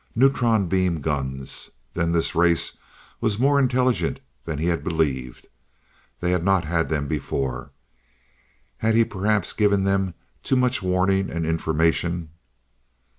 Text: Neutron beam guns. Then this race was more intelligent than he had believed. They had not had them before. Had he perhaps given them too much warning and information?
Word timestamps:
Neutron 0.15 0.67
beam 0.67 0.99
guns. 0.99 1.69
Then 1.93 2.11
this 2.11 2.33
race 2.33 2.75
was 3.19 3.37
more 3.37 3.59
intelligent 3.59 4.19
than 4.45 4.57
he 4.57 4.65
had 4.65 4.83
believed. 4.83 5.45
They 6.21 6.31
had 6.31 6.43
not 6.43 6.63
had 6.63 6.89
them 6.89 7.07
before. 7.07 7.69
Had 8.79 8.95
he 8.95 9.05
perhaps 9.05 9.53
given 9.53 9.83
them 9.83 10.15
too 10.41 10.55
much 10.55 10.81
warning 10.81 11.29
and 11.29 11.45
information? 11.45 12.29